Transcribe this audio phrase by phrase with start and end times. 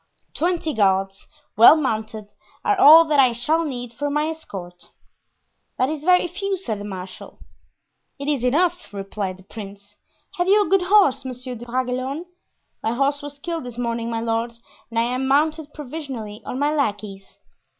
[0.33, 2.33] Twenty guards, well mounted,
[2.65, 4.89] are all that I shall need for my escort."
[5.77, 7.37] "That is very few," said the marshal.
[8.17, 9.97] "It is enough," replied the prince.
[10.37, 12.25] "Have you a good horse, Monsieur de Bragelonne?"
[12.81, 14.53] "My horse was killed this morning, my lord,
[14.89, 17.37] and I am mounted provisionally on my lackey's."